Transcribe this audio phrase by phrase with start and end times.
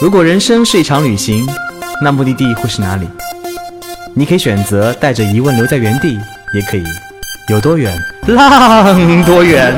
[0.00, 1.44] 如果人生是一场旅行，
[2.00, 3.08] 那目的地会是哪里？
[4.14, 6.16] 你可以选择带着疑问留在原地，
[6.54, 6.84] 也可以
[7.48, 9.76] 有多远浪多远。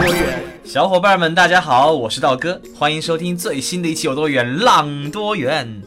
[0.62, 5.82] 小伙伴们，大家好，我是道哥，欢迎收听最新的一期《有多远浪多远》。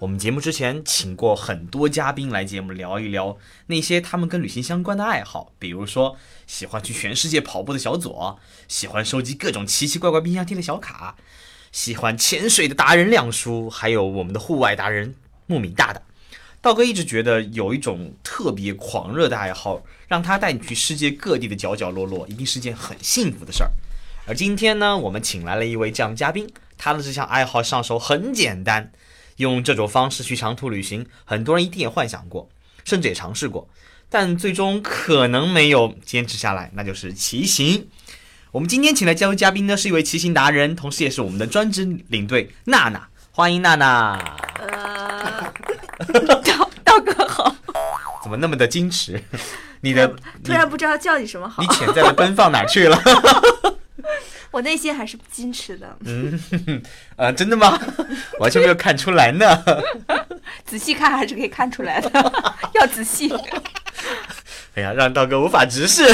[0.00, 6.16] 我们节目之前请过很多嘉宾来节目聊一聊那些他们跟旅行相关的爱好，比如说
[6.48, 11.14] 喜欢去全世界跑步的小左，喜欢收集各种奇奇怪怪冰箱贴的小卡，
[11.76, 15.14] 喜欢潜水的达人亮叔，还有我们的户外达人
[15.46, 16.00] 木米大大。
[16.62, 23.70] 道哥一直觉得有一种特别狂热的爱好，让他带你去世界各地的角角落落，一定是件很幸福的事儿。
[24.26, 28.90] 而今天呢，我们请来了一位这样的嘉宾，他的这项爱好上手很简单。
[29.36, 32.48] 用这种方式去长途旅行，很多人一定也幻想过，
[32.86, 33.68] 甚至也尝试过，
[34.08, 37.86] 但最终可能没有坚持下来，那就是骑行。
[38.56, 44.18] 我们今天请来加入嘉宾呢，是一位骑行达人，同时也是我们的专职领队娜娜，欢迎娜娜。
[44.58, 45.52] 呃，
[46.42, 47.54] 道道哥好，
[48.22, 49.22] 怎么那么的矜持？
[49.82, 50.08] 你的
[50.42, 52.98] 突然不知道叫你什么好你，潜在的奔放哪去了？
[54.50, 55.94] 我内心还是矜持的。
[56.06, 56.40] 嗯，
[57.16, 57.78] 呃，真的吗？
[58.40, 59.62] 完全没有看出来呢。
[60.64, 62.32] 仔细看还是可以看出来的，
[62.72, 63.30] 要仔细。
[64.76, 66.04] 哎呀，让道哥无法直视。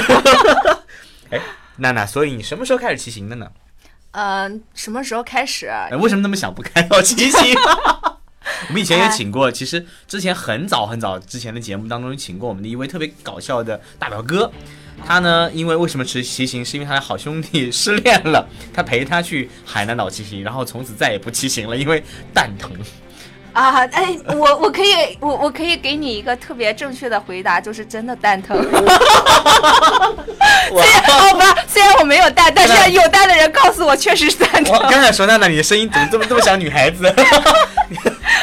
[1.31, 1.41] 哎，
[1.77, 3.51] 娜娜，所以你什么时候开始骑行的呢？
[4.13, 5.67] 嗯、什么时候开始？
[5.69, 7.55] 哎，为什么那么想不开要骑行？
[8.69, 14.53] 我们以前也请过，其实之前很早很早之前的节目当中请过我们的一位特别搞笑的大表哥，
[15.07, 22.03] 他呢，因为为什么骑骑行，是因为他的好兄弟失恋了，他陪他去海南岛骑行，然后从此再也不骑行了，因为
[22.35, 22.71] 蛋疼。
[23.53, 28.57] 啊，哎，我我可以，我我可以给你一个特别正确的回答，就是真的蛋疼。
[30.71, 31.03] 虽然！
[31.09, 34.81] 哦，不是，虽然我没有蛋，但是有蛋的人告诉我确实是蛋疼我。
[34.91, 37.13] 刚才说娜娜，你的声音怎么这么这么像女孩子？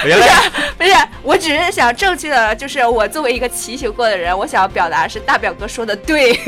[0.05, 0.27] 原来
[0.77, 0.91] 不是，
[1.23, 6.39] 我只是想正确的，就是我作为一个骑行过的人，我想要表达是大表哥说的对。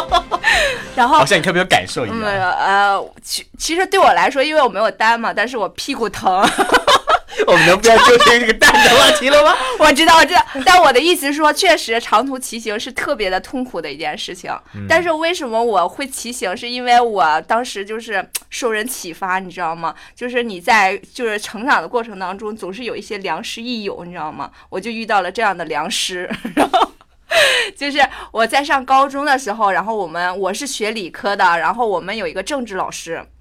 [0.94, 2.52] 然后好像你特别有感受一样嗯样。
[2.52, 6.46] 呃，其其实对我来说，因为我没有单嘛，但是我屁股疼。
[7.46, 9.56] 我们能不要纠结这个蛋的问题了吗？
[9.78, 14.52] 我知道，我知道，但我的意思是说，确实长途骑行是特别的痛苦的一件事情。
[14.88, 19.94] 但是为什么我会骑行，是因为我当时就是 受人启发，你知道吗？
[20.14, 24.50] 就是你在就是成长的过程当中，总是有一些良师益友，你知道吗？
[24.68, 26.90] 我就遇到了这样的良师， 然后。
[27.76, 28.00] 就是
[28.32, 33.39] 我在上高中的时候，然后我们我是学理科的，然后我们有一个政治老师，你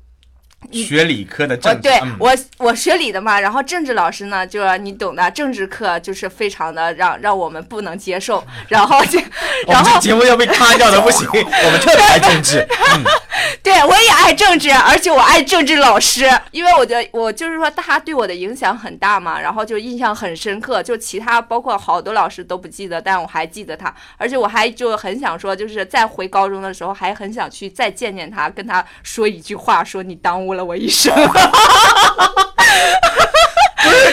[0.72, 9.26] 学理科的我政治，对嗯我我学理的嘛，然后政治老师呢，就是你懂的，政治课就是非常的让让我们不能接受，然后就我们
[9.66, 12.68] 这然后节目要被 咔掉的不行， 我们特别爱政治。
[12.96, 13.04] 嗯，
[13.64, 31.14] 对我也爱政治，而且我爱政治老师，因为我觉得我就是说他对我的影响很大嘛，然后就印象很深刻，就其他包括好多老师都不记得，但我还记得他，而且我还就很想说，就是再回高中的时候，还很想去再见见他，跟他说一句话，说你耽误了我一生。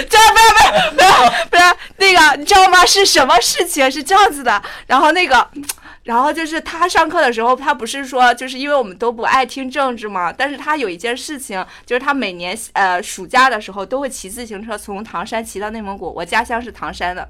[0.09, 0.49] 这不是
[0.97, 1.13] 不是不是
[1.51, 1.63] 不是
[1.99, 2.85] 那个，你知道吗？
[2.87, 3.91] 是什么事情？
[3.91, 5.49] 是这样子的，然后那个。
[6.07, 17.29] 然后就是他上课的时候，他不是说就是因为我们都不爱听政治嘛，但是他有一件事情，就是他每年呃暑假的时候都会骑自行车从唐山骑到内蒙古，我家乡是唐山的。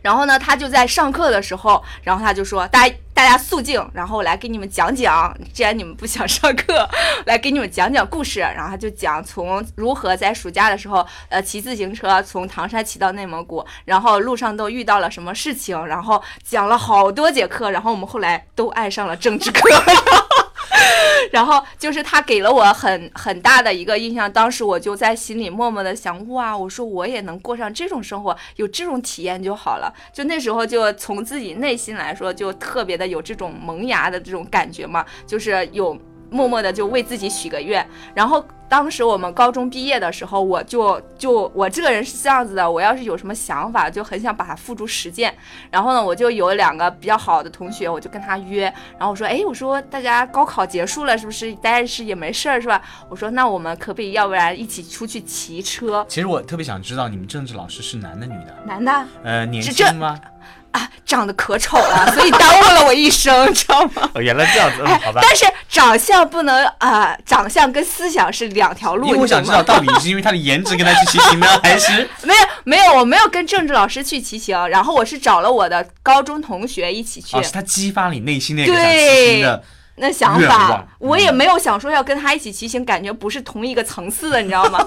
[0.00, 6.88] 然后呢，他就在上课的时候，然后他就说：“大家大家肃静，然后我来给你们讲讲，既然你们不想上课，
[7.26, 19.60] 来给你们讲讲故事。”然后他就讲从如何在暑假的时候，呃，骑自行车从唐山骑到内蒙古，然后路上都遇到了什么事情，然后讲了好多节课，然后我们后来都爱上了政治课。
[21.32, 29.92] 然后就是他给了我很很大的一个印象，当时我就在心里默默的想，哇，我说我也能过上这种生活，有这种体验就好了。
[30.12, 35.96] 就那时候就从自己内心来说，就特别的有这种萌芽的这种感觉嘛，就是有
[36.32, 37.86] 默默的就为自己许个愿。
[38.14, 45.34] 然后当时我们高中毕业的时候，我就就我这个人是这样子的，我要是有什么想法，就很想把它付诸实践。
[45.70, 48.62] 然后呢，我就有两个比较好的同学，我就跟他约，
[48.98, 51.54] 然后我说，哎，我说大家高考结束了，是不是？
[51.62, 52.80] 但是也没事儿，是吧？
[53.10, 56.04] 我说，那我们可不可以，要不然一起出去骑车？
[56.08, 58.56] 其实我特别想知道你们政治老师是男的女的？
[58.66, 60.18] 男的呃，年轻吗？
[60.72, 64.10] 啊，长得可丑了，所以耽误了我一生， 知道吗？
[64.14, 65.20] 哦，原来这样子，好吧。
[65.22, 69.06] 但是长相不能啊、长相跟思想是两条路。
[69.06, 77.36] 因为我想知道，到底是因为他的颜值跟他去骑行呢， 还是 没有没有，我没有跟政治老师去骑行，然后我是找了我的高中同学一起去。
[77.36, 79.62] 哦，是他激发你内心那个想骑行的
[79.96, 84.84] 那想法，我也没有想说要跟他一起骑行，感觉不是同一个层次的，你知道吗？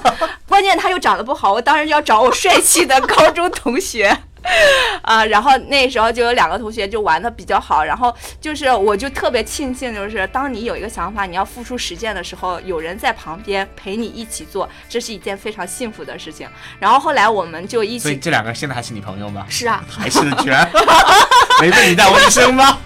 [0.47, 4.17] 关键他又长得不好，我当然要找我帅气的高中同学。
[5.01, 16.47] 啊，然后那时候就有两个同学就玩的比较好，然后就是我就特别庆幸，就是当你有一个想法，你要付出实践的时候，有人在旁边陪你一起做，这是一件非常幸福的事情。
[16.80, 19.45] 然后后来我们就一起，所以这两个现在还是你朋友吗？
[19.50, 20.56] 是啊，还是全？
[21.62, 22.78] 没被你带我一生吗？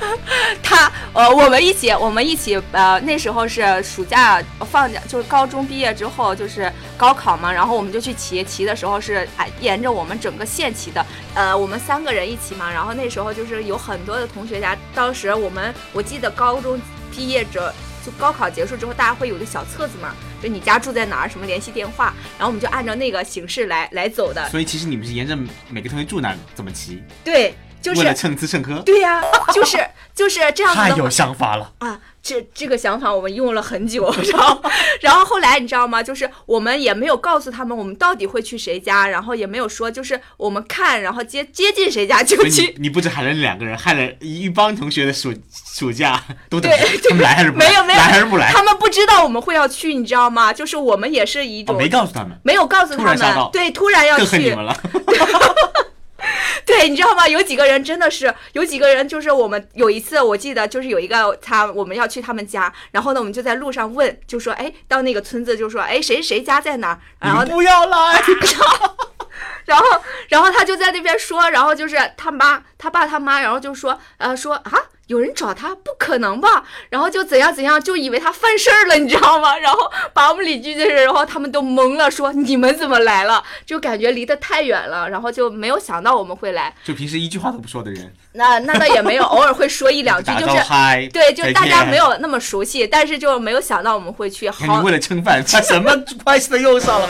[0.62, 11.04] 他呃，我们一起，我们一起呃，那时候是暑假放假，就是高中毕业之后就是高考嘛，然后我们就去骑，骑的时候是哎沿着我们整个县骑的，
[11.34, 16.80] 呃，我们三个人一起嘛，然后那时候就是有很多的同学家，当时我们我记得高中
[17.14, 17.72] 毕业者。
[18.04, 24.48] 就高考结束之后，大家会有个小册子嘛，就你家住在哪儿，什么联系电话，然后我们就按照那个形式来来走的。
[24.48, 25.36] 所以其实你们是沿着
[25.68, 27.52] 每个同学住哪儿怎么骑，对，
[27.86, 29.22] 就是为了蹭吃蹭喝，对呀、
[29.54, 29.78] 就是
[30.14, 31.72] 就是这样子的太有想法了。
[31.78, 34.60] 啊，这这个想法我们用了很久，然后
[35.00, 36.02] 然后后来你知道吗？
[36.02, 42.62] 就是我们也没有告诉他们我们到底会去谁家，然后也没有说就是我们看，然后接接近谁家就去。
[42.62, 46.70] 你你不止喊了两个人，害了一帮同学的暑暑假都等
[47.08, 47.68] 他们来还是不来？
[47.68, 48.50] 没有没有来还是不来？
[48.52, 50.52] 他们不知道我们会要去，你知道吗？
[50.52, 54.76] 就是我们也是一哦，种、没告诉他们，没有告诉他们，对，突然要去更恨你们，了。
[56.64, 57.28] 对，你知道吗？
[57.28, 68.22] 有几个人真的是，有几个人就是我们有一次我记得就是有一个他我们要去他们家，然后呢我们就在路上问，就说哎到那个村子就说哎谁谁家在哪儿，然后不要来，
[69.66, 74.72] 然后，然后他就在那边说，然后就是他妈、他爸、他妈，然后就说，呃，说啊，
[75.06, 76.64] 有人找他，不可能吧？
[76.90, 79.56] 然后就怎样怎样，就以为他犯事儿了，你知道吗？
[79.56, 83.42] 然后把我们邻居的人，然后他们都懵了，说你们怎么来了？
[83.64, 86.74] 就感觉离得太远了，然后就没有想到我们会来。
[86.82, 94.50] 就平时一句话都不说的人，那那倒也没有，偶尔会说一两句， 就是嗨，对，就再大家没有那么熟悉，但是就没有想到我们会去。
[94.50, 95.92] 好为，了蹭饭，把 什么
[96.24, 97.08] 关系都用上了。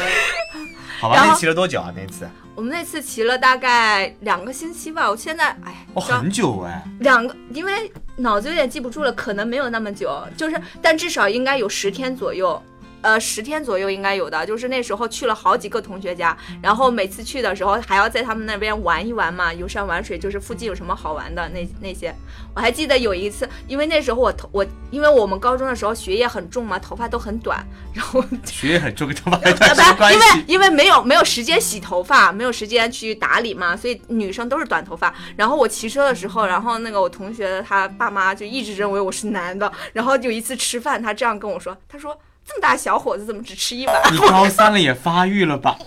[1.00, 1.93] 好吧，那你骑了多久啊？
[1.96, 2.28] 那次？
[2.56, 6.82] 我们那次骑了大概两个星期吧，我现在哎，哦，很久哎。
[7.00, 12.61] 两个，因为脑子有点记不住了，可能没有那么久，就是但至少应该有十天左右。
[13.06, 22.12] 呃，十天左右应该有的，就是那时候去了好几个同学家，然后每次去的时候还要在他们那边玩一玩嘛，游山玩水，就是附近有什么好玩的那那些。
[22.53, 27.64] 我还记得有一次，因为那时候我头我，因为我们高中的时候学业很重嘛，头发都很短，
[27.94, 30.25] 然后 学业很重，跟头发有呃什么关因为？
[30.49, 35.14] 因为没有没有时间洗头发，没有时间去打理嘛，所以女生都是短头发。
[35.37, 39.70] 然后我骑车的时候，然后那个我同学他爸妈就一直认为我是男的。
[39.93, 44.02] 然后有一次吃饭，他这样跟我说，他说这么大小伙子怎么只吃一碗？
[44.12, 45.76] 你高三了也发育了吧？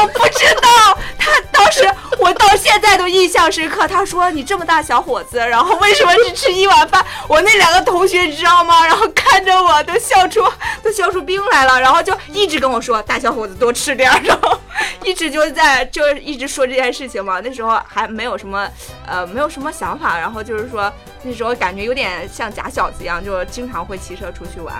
[0.00, 1.88] 我不知道，他当时
[2.18, 3.86] 我到现在都印象深刻。
[3.88, 7.04] 他说你这么大小伙子，然后为什么只吃一碗饭？
[7.26, 8.84] 我那两个同学你知道吗？
[8.86, 10.40] 然后看着我都笑出
[10.82, 14.58] 都笑出病来了，然后就一直跟我说大小伙子多吃点儿，然后
[15.02, 17.40] 一直就在就一直说这件事情嘛。
[17.40, 18.68] 那时候还没有什么
[19.06, 20.92] 呃没有什么想法，然后就是说
[21.22, 24.74] 那时候感觉有点像假小子一样，就经常会骑车出去玩。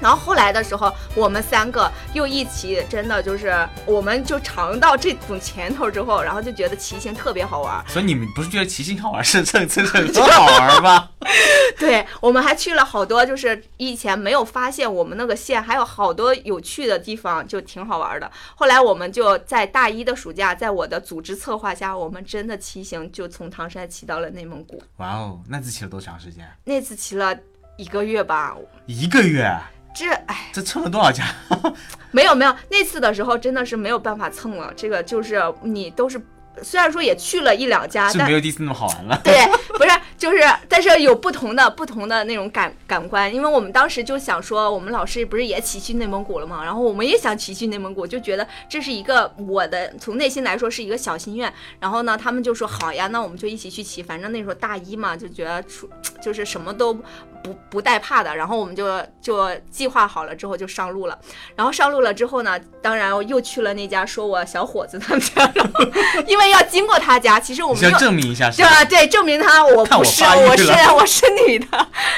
[0.00, 3.54] 然后后来的时候，我们三个又一起，真的就是，
[3.86, 7.84] 我们就尝到这种甜头之后，然后就觉得骑行特别好玩。
[7.88, 11.10] 所以你们不是觉得骑行好玩，是蹭蹭蹭多好玩吗？
[11.78, 18.30] 对我们还去了好多，就是以前没有发现我们那个县还有好多有趣的地方，就挺好玩的。
[18.54, 24.82] 后来我们就在大一的暑假，在我的组织策划下，我们真的骑行就从唐山骑到了内蒙古。
[24.96, 26.46] 哇哦，那次骑了多长时间？
[26.64, 27.34] 那次骑了
[27.76, 29.50] 一个月吧，一个月，
[29.94, 30.50] 这哎。
[30.52, 31.24] 这蹭了多少家？
[32.12, 34.72] 没有没有，那次的时候真的是没有办法蹭了。
[34.76, 36.20] 这个就是你都是，
[36.60, 39.20] 虽然说也去了一两家，是但没有第一次那么好玩了。
[39.22, 39.46] 对，
[39.78, 43.32] 不是就是，但是有不同的不同的那种感感官。
[43.32, 46.64] 因为我们当时就想说，我们老师不是也骑去内蒙古了吗？
[46.64, 51.50] 然后我们也想骑去内蒙古，就觉得这是一个我的从内心来说是一个小心愿。
[51.78, 54.02] 然后呢，他们就说好呀，那我们就一起去骑。
[54.02, 55.88] 反正那时候大一嘛，就觉得出
[56.20, 56.98] 就是什么都
[57.42, 58.34] 不不带怕的。
[58.34, 61.18] 然后我们就就计划好了之后就上路了。
[61.56, 65.84] 然后上路了之后呢，当然我又去了那家说我小伙子他们家，然后
[66.26, 68.84] 因为要经过他家，其实我们要证明一下是对吧？
[68.84, 71.66] 对，证明他我不是，我是我是女的。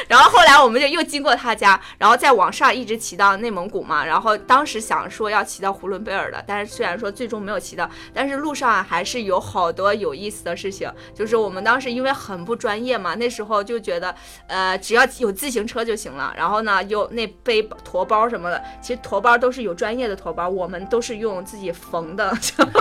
[0.09, 4.05] 然后后来我们就又经过他家，然后再往上一直骑到内蒙古嘛。
[4.05, 10.91] 然后当时想说要骑到呼伦贝尔的，但是虽然说最终没有骑到，但是路上还是有好多有意思的事情。
[11.15, 14.15] 就是我们当时因为很不专业嘛，那时候就觉得
[14.47, 16.33] 呃只要有自行车就行了。
[16.37, 22.33] 然后呢，又那背驮包什么的，其实驮包都是有专业的驮包，我们都是用自己缝的，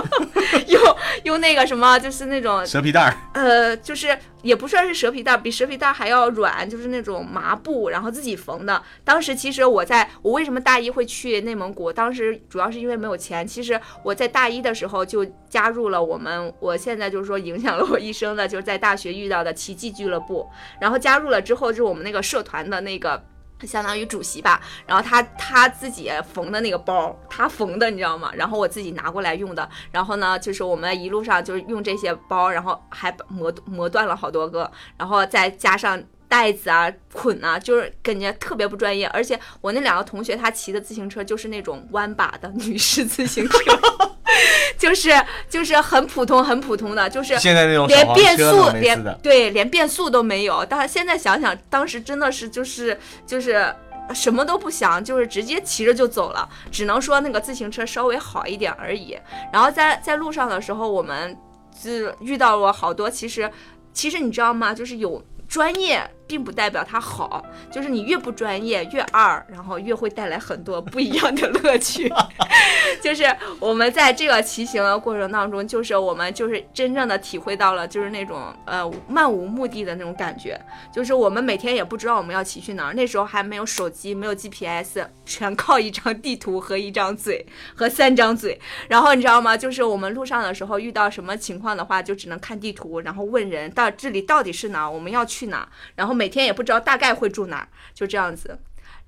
[0.68, 8.82] 用用那个什么就是那种蛇皮袋儿，呃，就是也不算是蛇皮袋，比蛇皮袋还要软，就是那种麻布，然后自己缝的。
[9.04, 11.92] 当时其实我在我为什么大一会去内蒙古？
[11.92, 13.46] 当时主要是因为没有钱。
[13.46, 20.48] 其实我在大一的时候就加入了我们，我现在就是说影响了我一生的，就是在大学遇到的奇迹俱乐部。
[20.80, 23.24] 然后加入了之后，就是我们那个社团的那个。
[23.66, 28.30] 相当于主席吧，然后他他自己缝的那个包，他缝的，你知道吗？
[28.34, 29.68] 然后我自己拿过来用的。
[29.90, 39.06] 然后呢，就是我们一路上就是用这些包，然后还磨磨断了好多个，然后再加上袋子啊、捆啊，就是感觉特别不专业。
[39.08, 43.58] 而且我那两个同学他骑的自行车就是那种弯把的女士自行车，
[44.78, 45.10] 就是
[45.48, 50.64] 就是很普通很普通的，就是现在那种连变速连连对连变速都没有。
[50.68, 53.74] 但是现在想想，当时真的是就是就是
[54.14, 56.48] 什么都不想，就是直接骑着就走了。
[56.70, 59.18] 只能说那个自行车稍微好一点而已。
[59.52, 61.36] 然后在在路上的时候，我们
[61.82, 63.08] 就遇到了好多。
[63.08, 63.50] 其实
[63.92, 64.74] 其实你知道吗？
[64.74, 66.08] 就是有专业。
[66.32, 72.10] 并不代表它好，就是你越不专业越二，然后越会带来很多不一样的乐趣。
[73.02, 73.24] 就是
[73.60, 80.58] 我们在这个骑行的过程当中，就是我们就是真正的体会到了，就是那种呃漫无目的的那种感觉。
[80.90, 88.58] 就是我们每天也不知道我们要骑去哪儿，那时候还没有手机，没有 GPS，全靠一张地图和一张嘴和三张嘴。
[88.88, 89.54] 然后你知道吗？
[89.54, 98.58] 就是我们路上的时候遇到什么情况的话，就只能看地图，然后问人到这里到底是哪儿，我们要去哪儿，然后每天也不知道大概会住哪儿，就这样子。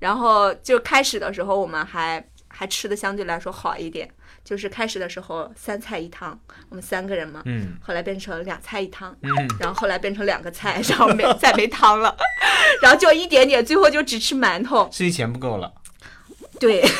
[0.01, 4.11] 然后就开始的时候，我们还还吃的相对来说好一点，
[4.45, 12.15] 就是开始的时候三菜一汤，我们三个人嘛，嗯，后来变成两菜一汤，嗯，然后后来变成两个菜， 然后没再没汤了，
[12.83, 15.73] 然后就一点点，最后就只吃馒头，是钱不够了，
[16.59, 16.85] 对。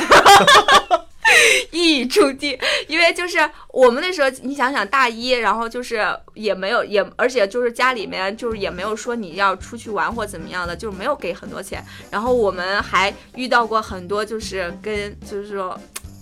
[1.71, 3.39] 一语中的，因为就是
[3.69, 11.85] 我们那时候，你想想大一，然后就是也没有也，而且就是家里面就是也没有说你要出去玩或怎么样的，就是没有给很多钱。
[12.11, 15.79] 然后我们还遇到过很多，就是跟就是说。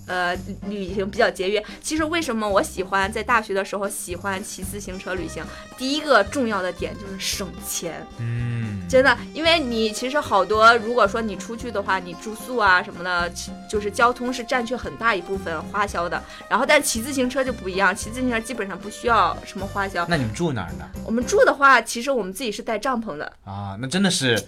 [0.06, 0.37] 呃，
[0.68, 1.62] 旅行比较节约。
[1.80, 5.44] 其实为什么我喜欢在大学的时候喜欢骑自行车旅行？
[5.78, 8.04] 第一个重要的点就是省钱。
[8.18, 13.32] 嗯，真的，因为你其实好多，如果说你出去的话，你住宿啊什么的，
[13.68, 16.23] 就是交通是占据很大一部分花销的。
[16.49, 20.06] 然后，但骑自行车就不一样，骑自行车基本上不需要什么花销。
[20.09, 20.85] 那你们住哪儿呢？
[21.04, 23.76] 我们住的话，其实我们自己是带帐篷的啊。
[23.80, 24.42] 那真的是。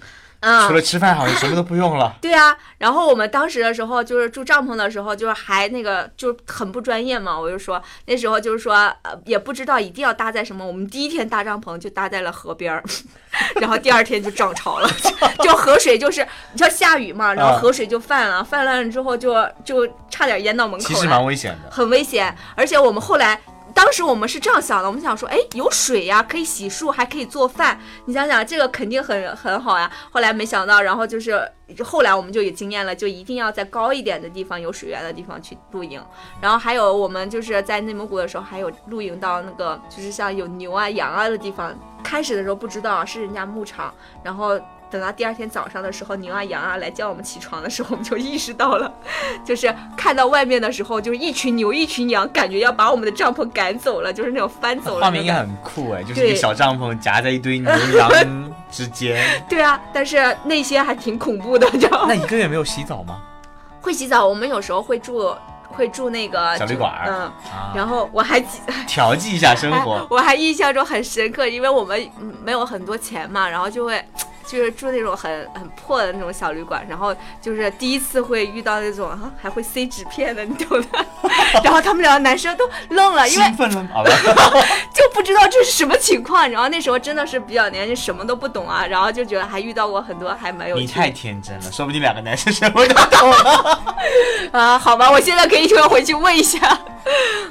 [0.44, 2.14] 嗯，除了吃饭好像什么都不用了。
[2.20, 7.38] 对啊，然后我们当时的时候就是住帐篷的时候，就是还那个就很不专业嘛。
[7.38, 10.66] 我就说那时候就是说呃也不知道一定要搭在什么。
[10.66, 12.84] 我们第一天搭帐篷就搭在了河边儿，
[13.60, 14.88] 然后第二天就涨潮了，
[15.42, 16.20] 就河水就是
[16.52, 19.34] 你知道下雨嘛，然后河水就泛了，泛滥了之后就
[19.64, 20.86] 就差点淹到门口。
[20.86, 22.36] 其实蛮危险的，很危险。
[22.54, 23.40] 而且我们后来。
[23.74, 27.78] 当时我们是这样想的，我们想说，哎，有水呀，可以洗漱，还可以做饭。
[28.06, 29.90] 你想想，这个肯定很很好呀。
[30.10, 31.50] 后来没想到，然后就是
[31.82, 36.02] 后来我们就有经验了，就一定要在高一点的地方有水源的地方去露营。
[36.40, 41.74] 然后还有我们就是在内蒙古的时候，还有露营到那个就是像有牛啊、羊啊的地方。
[42.02, 44.58] 开始的时候不知道是人家牧场，然后。
[44.90, 48.92] 等到第二天早上的时候，牛啊羊啊来叫我们起床的时候，我们就意识到了，
[49.44, 55.04] 就是看到外面的时候，就是一群牛一群羊，感觉要把我们的帐篷赶走了，就是那种翻走了。
[55.04, 58.10] 画面应该很酷哎，就是一个小帐篷夹在一堆牛 羊
[58.70, 59.20] 之间。
[59.48, 61.88] 对啊，但是那些还挺恐怖的，就？
[62.06, 63.20] 那一个月没有洗澡吗？
[63.80, 65.34] 会洗澡，我们有时候会住
[65.68, 67.32] 会住那个小旅馆，嗯，
[67.74, 68.40] 然后我还
[68.86, 70.06] 调剂一下生活。
[70.10, 72.08] 我还印象中很深刻，因为我们
[72.44, 74.04] 没有很多钱嘛，然后就会。
[74.46, 80.86] 就是住那种很很破的那种小旅馆，然后就是第一次会遇到那种啊还会塞纸片的，你懂的。
[81.64, 83.44] 然后他们两个男生都愣了，因为
[84.92, 86.48] 就不知道这是什么情况。
[86.48, 90.76] 然后那时候真的是比较年轻，什么都不懂啊，然后就觉得还遇到过很多还蛮有。
[90.76, 93.32] 你太天真了，说不定两个男生什么都懂。
[94.52, 96.78] 啊，好吧，我现在可以回去问一下。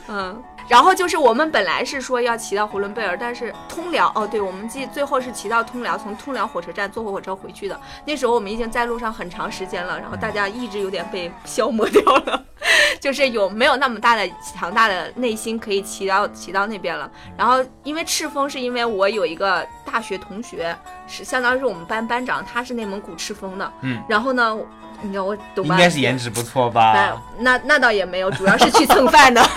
[0.07, 0.43] 嗯。
[0.73, 7.79] 然后就是我们本来是说要骑到呼伦贝尔，但是通辽哦，对，我们记最后是骑到通辽，从通辽火车站坐火车回去的。
[8.07, 12.43] 那时候我们已经在路上很长时间了，然后大家一直有点被消磨掉了，
[12.99, 17.07] 就是有没有那么大的强大的内心可以骑到骑到那边了。
[17.37, 20.75] 然后因为赤峰是因为我有一个大学同学
[21.05, 24.57] 是相当于是我们班班长，他是内蒙古赤峰的，嗯，然后呢，
[25.03, 27.22] 你知道我懂应该是颜值不错吧？
[27.38, 29.43] 那那倒也没有，主要是去蹭饭的。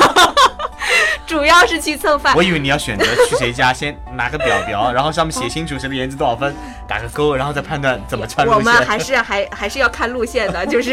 [1.27, 2.37] 主要是去蹭饭。
[2.37, 6.55] 我以为你要选择去谁家，先拿个表表，然后上面写清楚谁的颜值多少分，
[6.87, 8.59] 打个勾，然后再判断怎么穿路线。
[8.59, 10.93] 我们还是还还是要看路线的，就是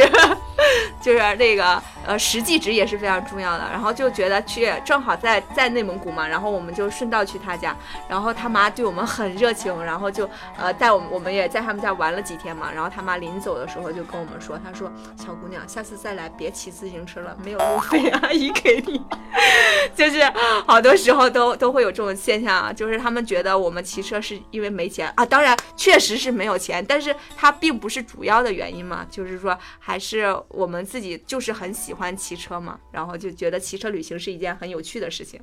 [1.01, 3.63] 就是那个呃实际值也是非常重要的。
[3.72, 7.75] 然后就觉得去正好在在内蒙古嘛，然后我们就顺道去他家，
[8.07, 12.72] 然后他妈对我们很热情，然后就呃带我们我们也在他们家玩了几天嘛。
[12.72, 19.01] 然后他妈临走的时候就跟我们说，他说小姑娘，下次再来别骑自行车了，没有路费，阿姨给你。
[19.95, 20.22] 就是
[20.65, 35.39] 好多时候都都会有这种现象啊，就是他们觉得我们骑车是因为没钱啊，当然确实是没有钱，但是它并不是主要的原因嘛，就是说还是我们自己就是很喜欢骑车嘛，然后就觉得骑车旅行是一件很有趣的事情。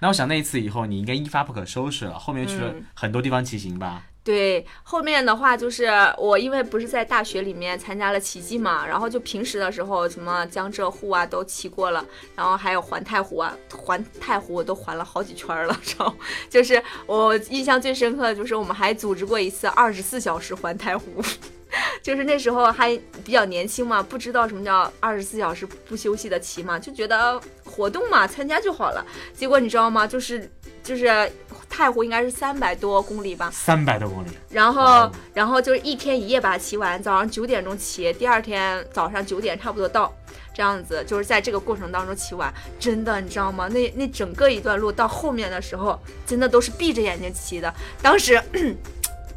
[0.00, 4.02] 那我想那一次以后，你应该一发不可收拾了，后面去了嗯很多地方骑行吧？
[4.24, 5.86] 对，后面的话就是
[6.18, 16.12] 我因为不是在大学里面参加了骑骑嘛，然后就平时的时候什么江浙沪啊都骑过了，然后还有环太湖啊，环太湖我都环了好几圈了，然后
[16.50, 21.22] 就是我印象最深刻的就是我们还组织过一次二十四小时环太湖。
[22.06, 29.04] 就是那时候还比较年轻嘛，不知道什么叫二十四小时不休息的骑嘛，就觉得活动嘛参加就好了。
[29.34, 30.06] 结果你知道吗？
[30.06, 30.48] 就是
[30.84, 31.28] 就是
[31.68, 40.14] 太湖应该是三百多公里吧，三百多公里，然后哦，然后就是一天一夜把它骑完，早上九点钟骑，第二天早上九点差不多到，
[40.54, 43.66] 这样子就是在这个过程当中骑完，真的你知道吗？
[43.66, 48.40] 那那整个一段路到后面的时候，真的都是闭着眼睛骑的，当时。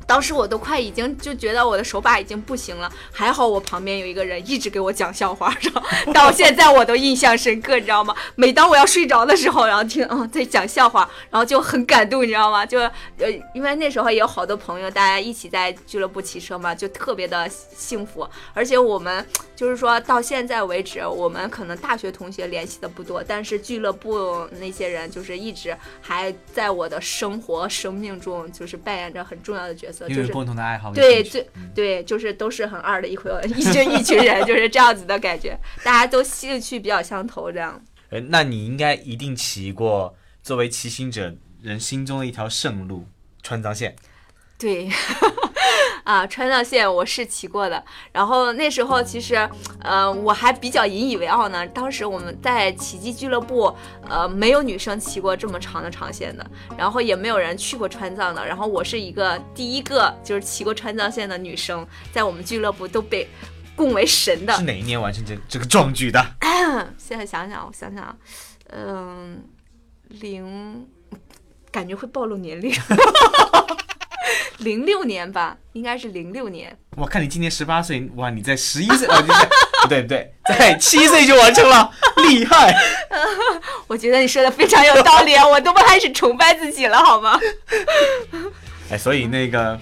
[0.09, 8.15] 当时我都快已经就觉得我的手把已经不行了，还好我旁边有一个人一直给我讲笑话，然后 到现在我都印象深刻，你知道吗？
[8.33, 12.65] 每当我要睡着的时候，然后听嗯在讲笑话，然后就很感动，你知道吗？
[12.65, 18.27] 就呃，因为那时候也有好多朋友，大家一起在俱乐部骑车嘛，就特别的幸福。
[18.55, 19.23] 而且我们
[19.55, 37.81] 就是说到现在为止，我们可能大学同学联系的不多，但是俱乐部那些人就是一直还在我的生活生命中，就是扮演着很重要的角色，就是因为共同的爱好对对，最对，就是都是很二的一回一群一群人，就是这样子的感觉，大家都兴趣比较相投，这样。
[38.09, 43.05] 呃，那你应该一定骑过作为骑行者人心中的一条圣路——
[43.43, 43.95] 川藏线。
[44.57, 44.89] 对，
[46.09, 47.85] 啊，川藏线我是骑过的。
[48.11, 49.47] 然后那时候其实，
[49.79, 51.67] 呃，我还比较引以为傲呢。
[51.67, 53.71] 当时我们在骑机俱乐部，
[54.09, 56.43] 呃，没有女生骑过这么长的长线的，
[56.75, 58.43] 然后也没有人去过川藏的。
[58.43, 63.29] 然后我是一个第一个就是骑过川藏线的女生，在我们俱乐部都被
[63.75, 64.63] 供为神的是。
[64.63, 66.19] 哪一年完成这这个壮举的？
[66.97, 68.15] 现在想想，我想想啊，
[68.71, 69.43] 嗯，
[70.07, 70.87] 零，
[71.71, 72.73] 感觉会暴露年龄。
[74.59, 76.75] 零六年吧，应该是零六年。
[76.97, 79.49] 我看你今年十八岁，哇，你在十一岁啊，你在
[79.83, 81.89] 不对不对，在七岁就完成了，
[82.27, 82.75] 厉害！
[83.87, 87.39] 我觉得你说的非常有道理，啊，我都不开始崇拜自己了，好吗？
[88.91, 89.79] 哎，所以那个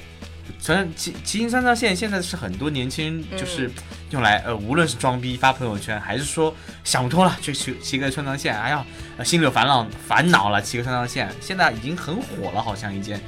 [0.62, 3.71] 川骑骑行三藏线现在是很多年轻人就是
[4.12, 8.86] 用来、呃，无论是装逼发朋友圈，还是说想不通了就去骑个川藏线，哎呀，
[9.17, 13.19] 呃心里有烦恼烦恼了，骑个川藏线，现在已经很火了，好像一件。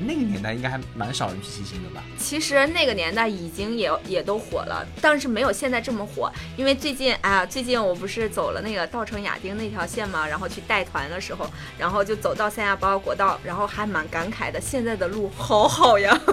[0.00, 2.02] 那个年代应该还蛮少人去骑行的吧？
[2.18, 6.30] 其实那个年代已经也也都火了，但是没有现在这么火。
[6.56, 16.18] 因为最近啊，最近我不是走了那个稻城亚丁那条线嘛，然后去带团的时候，然后就走到三亚八号国道，然后还蛮感慨的，现在的路好好呀。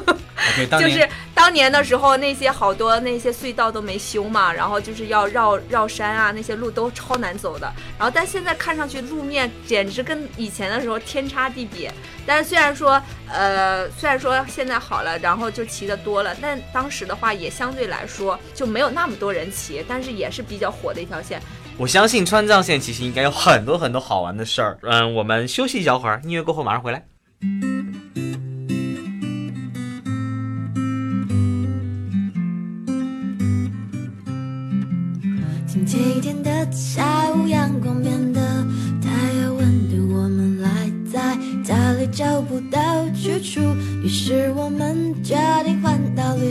[0.77, 7.71] 就是当年的时候，那些好多那些隧道都没修嘛，然后就是要绕绕山啊，那些路都超难走的。
[7.97, 11.93] 然后但现在看上去路面简直跟以前的时候天差地别。
[12.25, 13.01] 但是虽然说
[13.33, 21.41] 呃虽然说现在好了，然后就骑的多了，但当时的话也相对来说就没有那么多人骑，但是也是比较火的一条线。
[21.77, 24.77] 我相信川藏线其实应该有很多很多好玩的事儿。
[24.83, 27.03] 嗯，我们休息一小会儿，音乐过后马上回来。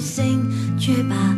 [0.02, 0.44] 星，
[0.76, 1.31] 却把，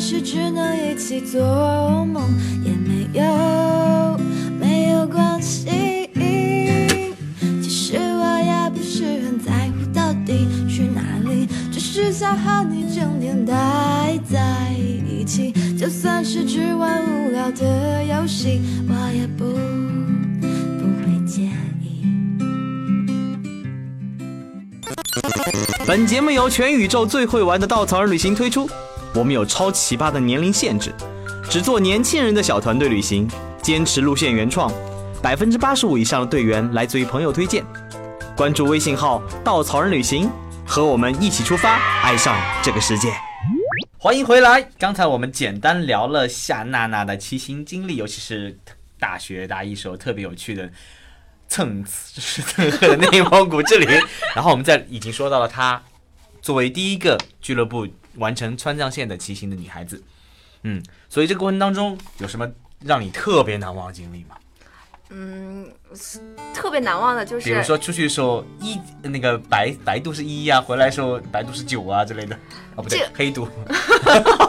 [0.00, 1.40] 是只能一起做
[2.04, 2.22] 梦，
[2.64, 4.20] 也没有
[4.60, 6.08] 没有关系。
[7.60, 14.72] 其实我也不是很在乎到底去哪里，只是想和你整天待在
[15.08, 15.52] 一起。
[15.76, 19.44] 就算是只玩无聊聊的游戏，我也不
[20.78, 21.42] 不会介
[21.80, 22.04] 意。
[25.86, 28.68] 本节目由全宇宙最会玩的稻草人旅行推出，
[29.18, 30.94] 我们有超奇葩的年龄限制，
[31.50, 33.28] 只做年轻人的小团队旅行，
[33.60, 34.72] 坚持路线原创，
[35.20, 37.64] 百分之八十五以上的队员来自于朋友推荐。
[38.36, 40.30] 关注微信号“稻草人旅行”，
[40.64, 43.12] 和我们一起出发，爱上这个世界。
[43.98, 44.62] 欢迎回来。
[44.78, 48.56] 刚才我们简单聊了夏娜娜的骑行经历，尤其是
[49.00, 50.70] 大学大一时候特别有趣的
[51.48, 53.84] 蹭吃蹭喝的内蒙古之旅。
[54.36, 55.82] 然后我们在已经说到了她
[56.40, 57.84] 作为第一个俱乐部
[58.18, 60.02] 完成川藏线的骑行的女孩子，
[60.62, 62.48] 嗯，所以这个过程当中有什么
[62.84, 64.36] 让你特别难忘的经历吗？
[65.10, 65.66] 嗯，
[66.52, 72.36] 特别难忘的就是，比如说出去的时候一那个白白度是一呀、回来的时候白度是九啊之类的，
[72.76, 73.48] 哦不对这，黑度。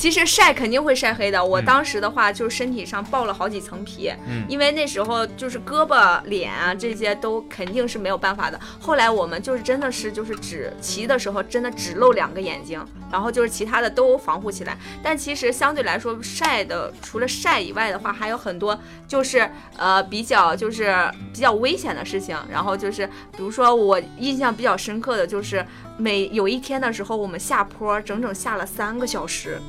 [0.00, 1.38] 其实晒肯定会晒黑的。
[1.38, 8.58] 嗯我当时的话，就是身体上爆了好几层皮，嗯因为那时候就是胳膊、脸啊这些都肯定是没有办法的。
[8.80, 12.82] 后来我们就是真的是就是只骑的时候真的只露两个眼睛，
[13.12, 14.74] 然后就是其他的都防护起来。
[15.02, 20.96] 但其实相对来说晒的，除了晒以外的话，还有很多就是呃比较就是
[21.30, 22.34] 比较危险的事情。
[22.50, 25.62] 然后就是比如说我印象比较深刻的就是
[25.98, 29.60] 每有一天的时候，我们下坡整整下了三个小时。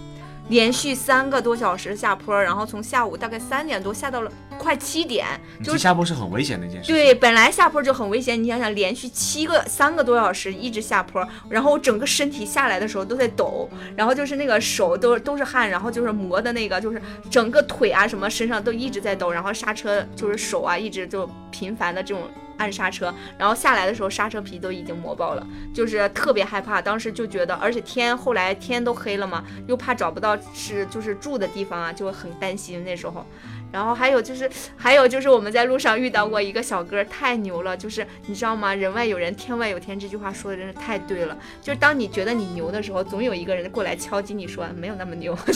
[0.51, 5.25] 连续三个多小时下坡，然后从下午大概三点多下到了快七点，
[5.63, 6.93] 就是下坡是很危险的一件事情。
[6.93, 22.23] 对，本来下坡就很危险，你想想，连续七个三个多小时一直下坡，然后我整个身体下来的时候都在抖，然后就是那个手都都是汗，然后就是磨的那个，就是整个腿啊什么身上都一直在抖，然后刹车就是手啊一直就频繁的这种
[22.61, 26.79] 按刹车，然后下来的时候刹车皮都已经磨爆了，就是特别害怕。
[26.79, 33.25] 当时就觉得，而且天后来天都黑了嘛，又怕找不到是就是住的地方啊，就很担心那时候。
[33.71, 37.75] 然后还有就是，还有就是我们在路上遇到过一个小哥，太牛了！
[37.75, 38.75] 就是你知道吗？
[38.75, 41.37] 人外有人，天外有天，这句话说的真是太对了。
[41.61, 45.33] 就是当你觉得你牛的时候，总有一个人过来敲击你说没有那么牛，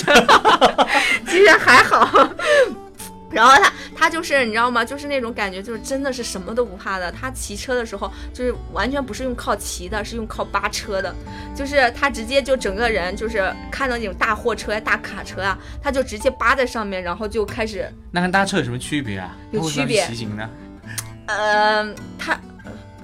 [1.27, 2.29] 其实还好。
[3.31, 4.85] 然后他他就是你知道吗？
[4.85, 7.11] 就是那种感觉，就是真的是什么都不怕的。
[7.11, 11.13] 他骑车的时候，就是完全不是用靠骑的，是用靠扒车的。
[11.55, 19.35] 就是他直接就整个人就是看到那种大货车呀、大卡车啊，他就直接扒在上面，然后就开始那跟搭车有什么区别啊？
[19.51, 20.49] 有区别骑行呢？
[21.27, 21.83] 呃，
[22.19, 22.39] 他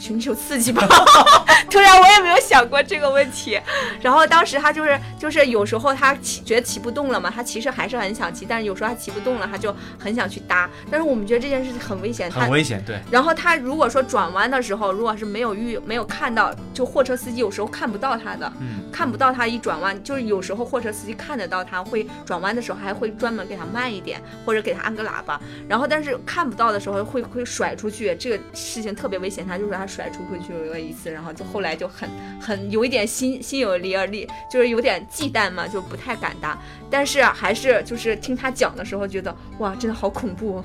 [0.02, 0.88] 寻求刺激吧。
[1.70, 3.60] 突然我也没有想过这个问题。
[4.02, 10.68] 然后当时他就是就是有时候他骑觉得骑不动了嘛，他其实还是很想骑，但是有时候他骑不动了，他就很想去搭。
[10.90, 13.00] 但是我们觉得这件事情很危险，他很危险，对。
[13.12, 25.40] 然后他如果说转弯的时候，如果是没有遇没有看到，就货车司机有时候看不到他的，嗯，看不到他一转弯，就是有时候货车司机看得到他，会转弯的时候还会专门给他慢一点，或者给他按个喇叭。
[25.70, 29.46] 然后但是看不到的时候会会甩出去，这个事情特别危险。
[29.48, 36.58] 他就说他甩出去了一次，然后就后来就很很有一点心心有离而力，就是有点忌惮嘛，就不太敢搭。
[36.90, 40.64] 但是还是就是听他讲的时候，觉得哇，真的好恐怖、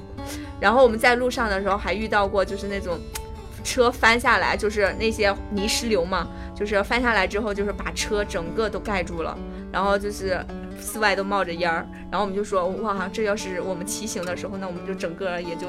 [0.60, 2.98] 然后我们在路上的时候还遇到过，就是那种
[3.64, 9.36] 车翻下来，就是那些泥石流嘛，就是翻下来之后，就是把车整个都盖住了，
[9.72, 10.40] 然后就是
[10.80, 15.68] 四外都冒着烟儿，然后我们就说哇，这要是我们骑行的时候，那我们就整个也就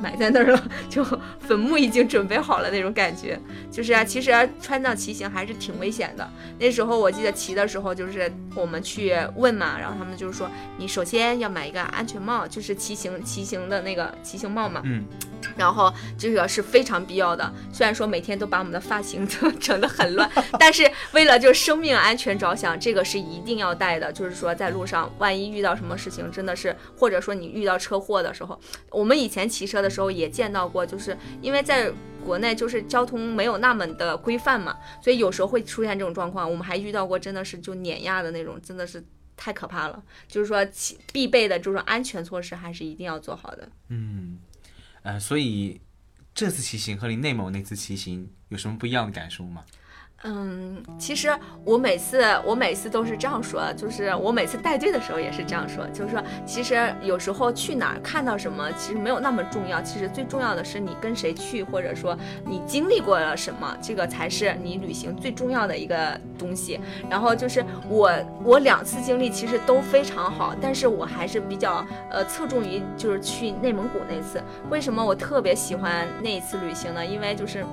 [0.00, 1.04] 埋在那儿了， 就
[1.40, 3.38] 坟墓已经准备好了那种感觉。
[3.70, 6.28] 就是啊，其实啊川藏骑行还是挺危险的。
[6.58, 14.82] 那时候我记得骑的时候，就是我们去问嘛，然后他们就是说，你首先要买一个安全帽，就是骑行骑行的那个骑行帽嘛。
[14.84, 15.04] 嗯，
[15.56, 17.52] 然后这个是非常必要的。
[17.72, 24.12] 虽然说每天都把我们的发型都 整得很乱，但是为了就生命安全着想，这个是一定要戴的。
[24.12, 31.92] 就是说在路上，万一遇到什么事情，真的是或者说你遇到车祸的时候，我们以前骑车的时候也见到过，就是因为在。
[32.24, 36.48] 国内就是交通没有那么的规范嘛，所以有时候会出现这种状况。
[36.48, 39.04] 我们还遇到过真的是就碾压的那种，真的是
[39.36, 40.00] 太可怕了。
[40.28, 43.68] 就是说骑必备的这种安全措施还是一定要做好的。
[43.88, 44.38] 嗯，
[45.02, 45.80] 呃，所以
[46.32, 49.64] 这次骑行和你内蒙那次骑行有什么不一样的感受吗？
[50.24, 66.78] 嗯，其实我每次我每次都是这样说，就是我每次带队的时候也是这样说，就是说其实有时候去哪儿看到什么，其实没有那么重要，其实最重要的是你跟谁去，或者说你经历过了什么，这个才是你旅行最重要的一个东西。
[67.10, 68.12] 然后就是我
[68.44, 74.40] 我两次经历其实都非常好，但是我还是比较呃侧重于就是去内蒙古那次。
[74.70, 77.04] 为什么我特别喜欢那一次旅行呢？
[77.04, 77.66] 因为就是。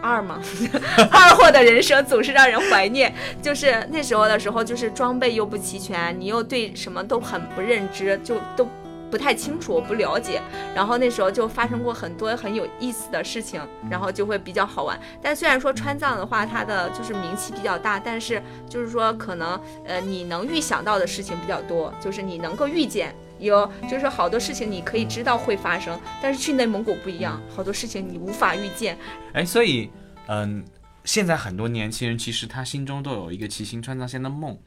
[0.00, 0.40] 二嘛，
[1.10, 3.12] 二货的人生总是让人怀念。
[3.42, 8.68] 就是那时候的时候，就是装备又不齐全，你又对什么都很不认知，就都
[9.10, 10.40] 不太清楚，不了解。
[10.74, 14.98] 然后那时候就发生过很多很有意思的事情，然后就会比较好玩。
[15.22, 23.14] 但虽然说川藏的话，它的就是名气比较大，但是就是说可能呃你能预想到的事情比较多，就是你能够预见。
[23.38, 28.96] 有，就是好多事情你可以知道会发生，但是去内蒙古不一样，好多事情你无法预见。
[29.32, 29.90] 哎，所以，
[30.26, 30.64] 嗯，
[31.04, 34.58] 现在很多年轻人其实他心中都有一个骑行川藏线的梦，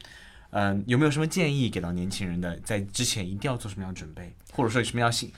[0.52, 5.32] 嗯，有没有什么建议给到年轻人的，在之前一定要做什么样的准备，或者说有什么样心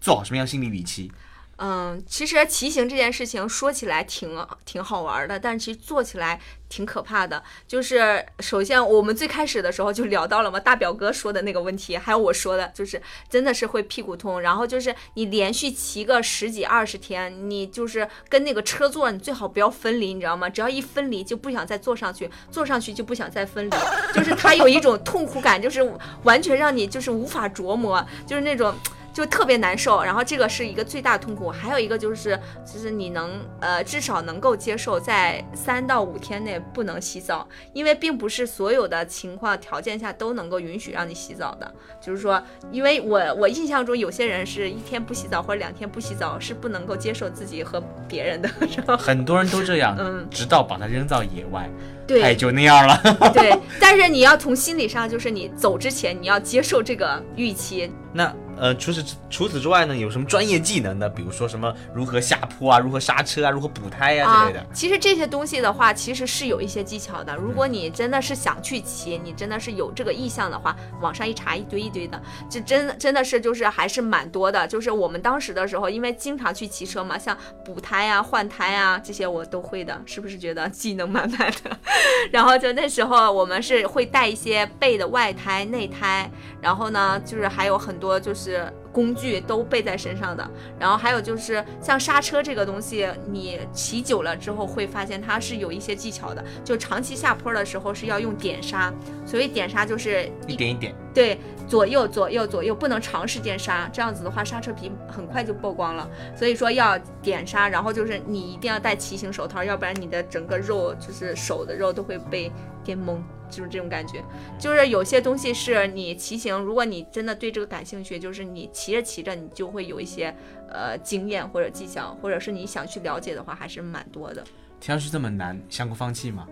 [0.00, 1.10] 做好什么样心理预期？
[1.58, 6.38] 嗯，其实骑行这件事情说起来挺挺好玩的，但是其实做起来
[6.68, 7.42] 挺可怕的。
[7.66, 14.38] 就是首先我们最开始的时候就聊到了嘛，大表哥说的那个问题，还有我说的，就是真的是会屁股痛。
[14.42, 20.50] 然后就是你连续骑个十几二十天，你就是跟那个车座，你最好不要分离，你知道吗？
[20.50, 23.70] 只要一分离就不想再坐上去，坐上去就不想再分离，
[24.12, 25.82] 就是它有一种痛苦感，就是
[26.24, 28.74] 完全让你就是无法琢磨，就是那种。
[29.16, 32.38] 就特别难受，然后这个是一个最大的痛苦，还有一个就是，
[32.70, 48.98] 就是你能呃至少能够接受在三到五天内不能洗澡，因为并不是所有的情况条件下都能够允许让你洗澡的，就是说，因为我我印象中有些人是一天不洗澡或者两天不洗澡是不能够接受自己和别人的， 是吧？
[48.98, 51.70] 很多人都这样，嗯，直到把它扔到野外，
[52.06, 53.00] 对，哎，就那样了，
[53.32, 58.30] 对， 但是你要从心理上，就是你走之前你要接受这个预期，那。
[58.58, 61.08] 呃，除此除此之外呢，有什么专业技能呢？
[61.08, 64.66] 比如说什么如何下坡啊，如何刹车啊，如何补胎呀之类的。
[64.72, 67.36] 其实这些东西的话，其实是有一些技巧的。
[67.36, 74.66] 如果你真的是想去骑，你真的是有这个意向的话，网上一查一堆一堆的，就真的真的是就是还是蛮多的。
[74.66, 81.76] 就是我们当时的时候，因为经常去骑车嘛，像补胎啊、换胎啊这些我都会的，是不是觉得技能满满的？
[82.32, 86.30] 然后就那时候我们是会带一些备的外胎、内胎，
[86.62, 88.45] 然后呢，就是还有很多就是。
[88.46, 96.44] 是工具都备在身上的，然后还有就是像刹车这个东西，你骑久了之后会发现它是有一些技巧的。
[96.64, 98.92] 就长期下坡的时候是要用点刹，
[99.24, 106.08] 所谓点刹就是一点一点，对，左右左右左右，不能长时间刹，这样子的话刹车皮很快就曝光了。
[106.36, 112.52] 所以说要点刹，然后就是你一定要戴骑行手套，要不然你的整个肉就是手的肉都会被
[112.84, 113.18] 电懵。
[113.50, 114.22] 就是这种感觉，
[114.58, 120.34] 就是有些东西是你骑行，如果你真的对这个感兴趣，就是你骑着骑着，你就会有一些
[120.68, 124.44] 呃经验或者技巧，或者是你想去了解的话，还是蛮多的。
[124.78, 126.46] 听上去这么难，想过放弃吗？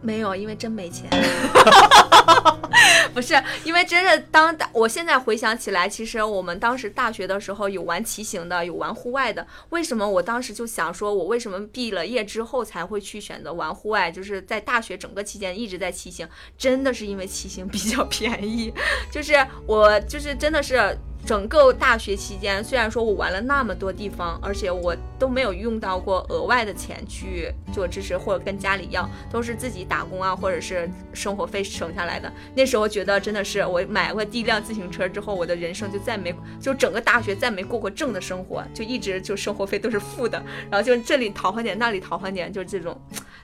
[0.00, 1.08] 没有，因为真没钱。
[3.14, 9.46] 不是，因为真的，当我现在回想起来，其实我们当时大学的时候有玩骑行的，有玩户外的。
[9.70, 14.10] 为什么我当时就想说，我为什么毕了业之后才会去选择玩户外？
[14.10, 16.28] 就是在大学整个期间一直在骑行，
[16.58, 18.72] 真的是因为骑行比较便宜。
[19.10, 19.34] 就是
[19.66, 20.96] 我，就是真的是。
[21.24, 32.32] 整个大学期间，虽然说我玩了那么多地方，而且我都没有用到过额外的钱去做支持，或者跟家里要，都是自己打工啊，或者是生活费省下来的。
[32.54, 42.96] 那时候觉得真的是，我买过第一辆自行车之后，我的人生就再没，就整个大学再没过过正的生活，就一直就生活费都是负的，然后就这里讨换点，那里讨换点，就是这种，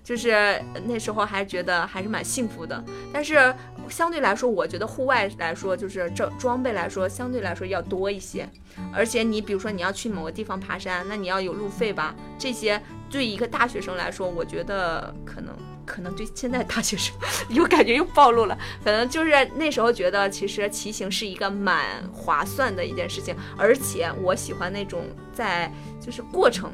[0.04, 2.82] 就是那时候还觉得还是蛮幸福的。
[3.12, 3.52] 但是
[3.92, 7.62] 相对来说，我觉得户外来说，就是这装备来说，相对来说。
[7.66, 8.48] 要多一些，
[8.92, 12.14] 而且你比如说你要去某个地方爬山，那你要有路费吧？
[12.36, 15.54] 这些对一个大学生来说，我觉得可能
[15.86, 17.14] 可能对现在大学生
[17.50, 18.58] 又感觉又暴露了。
[18.84, 26.72] 可能就是那时候觉得，其实骑行是一个蛮划算的一件事情，而且我喜欢那种在就是过程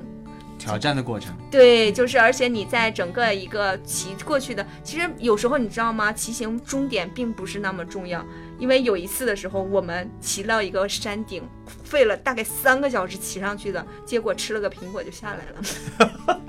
[0.59, 1.35] 挑战的过程。
[1.51, 6.13] 对，就是而且你在整个一个骑过去的，其实有时候你知道吗？
[6.13, 8.25] 骑行终点并不是那么重要。
[8.59, 11.43] 因为有一次的时候，我们骑到一个山顶，
[11.85, 16.39] 费了大概三个小时骑上去的，结果吃了个苹果就下来了。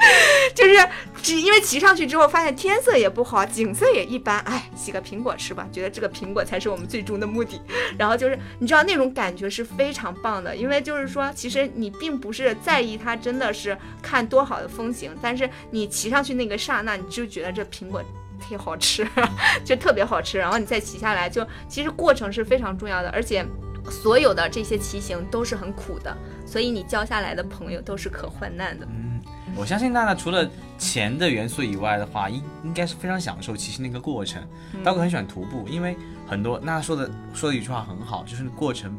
[0.56, 0.76] 就是
[1.22, 7.62] 只因为骑上去之后，发现天色也不好，景色也一般，哎，洗个苹果吃吧，觉得这个苹果才是我们最终的目的。
[7.98, 18.04] 然后就是你知道那种感觉是非常棒的，因为就是说，其实你并不是在意它真的是看多好的风景，但是你骑上去那个刹那，你就觉得这苹果。
[18.40, 19.08] 忒好吃，
[19.64, 20.38] 就特别好吃。
[20.38, 23.46] 然后你再骑下来，就其实过程是非常重要的，而且
[23.90, 28.86] 所有的这些骑行都是很苦的，所以你交下来的朋友都是可患难的。
[28.90, 29.22] 嗯，
[29.56, 30.48] 我相信娜娜除了
[30.78, 34.42] 钱的元素以外的话，应应该是非常享受骑行那个过程。
[34.84, 35.98] 刀哥很喜欢徒步，因为
[36.28, 38.98] 很多娜娜说的说的一句话很好，就是过程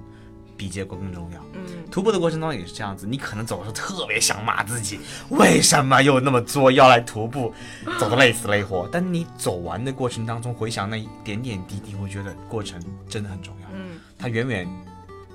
[0.61, 1.41] 比结果更重要。
[1.55, 7.55] 嗯，徒步的过程当中也是这样子，你可能走的时候特别想骂自己，为什么又那么作要来徒步，
[7.99, 8.87] 走的累死累活。
[8.93, 13.69] 但你走完的过程当中，回想那一点点滴滴，我觉得过程真的很重要。
[13.73, 14.69] 嗯，它远远，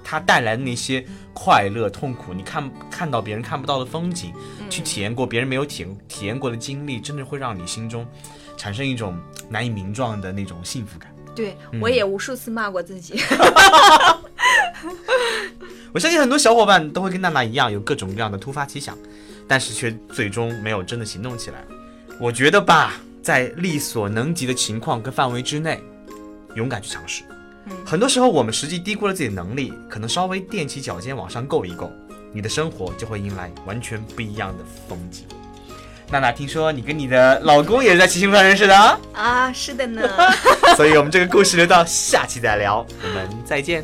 [0.04, 4.32] 它带来的那些快乐、痛苦，你看看到别人看不到的风景，
[4.70, 8.06] 去体验过别人没有体验体验过的经历，真的会让你心中
[8.58, 11.12] 产生一种难以名状的那种幸福感。
[11.36, 13.20] 对我也无数次骂过自己。
[15.94, 18.98] 我相信很多小伙伴都会跟娜娜一样，有各种各样的突发奇想，
[19.48, 21.64] 但是却最终没有真的行动起来。
[22.20, 25.82] 我觉得吧，在力所能及的情况跟范围之内，
[26.56, 27.24] 勇敢去尝试。
[27.86, 31.92] 很多时候我们实际低估了自己的能力，可能稍微踮起脚尖往上够一够，
[32.32, 35.26] 你的生活就会迎来完全不一样的风景。
[36.12, 40.08] 娜娜，听说你跟你的老公也是在骑行路上认识的啊，啊，是的呢。
[40.78, 43.84] 所以我们这个故事留到下期再聊，我们再见。